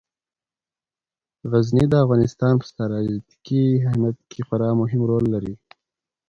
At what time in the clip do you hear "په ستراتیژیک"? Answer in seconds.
2.57-3.47